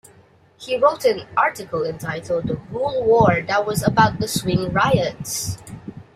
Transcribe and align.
He 0.57 0.79
wrote 0.79 1.05
an 1.05 1.27
article 1.37 1.85
entitled 1.85 2.47
"The 2.47 2.55
Rural 2.71 3.03
War" 3.03 3.43
that 3.47 3.67
was 3.67 3.83
about 3.83 4.19
the 4.19 4.27
Swing 4.27 4.73
Riots. 4.73 5.59